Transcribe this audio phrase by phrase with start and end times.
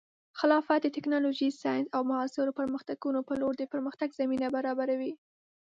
[0.39, 5.13] خلافت د ټیکنالوژۍ، ساینس، او معاصرو پرمختګونو په لور د پرمختګ زمینه برابروي.